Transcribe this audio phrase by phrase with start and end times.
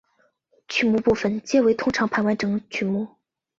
[0.67, 3.07] 曲目部分皆为通常盘完整曲目。